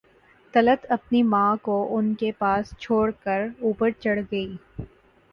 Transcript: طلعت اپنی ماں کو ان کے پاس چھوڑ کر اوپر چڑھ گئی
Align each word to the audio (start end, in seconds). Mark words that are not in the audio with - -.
طلعت 0.53 0.85
اپنی 0.89 1.21
ماں 1.23 1.55
کو 1.61 1.75
ان 1.97 2.13
کے 2.15 2.31
پاس 2.39 2.73
چھوڑ 2.79 3.09
کر 3.23 3.47
اوپر 3.61 3.89
چڑھ 3.99 4.19
گئی 4.31 4.55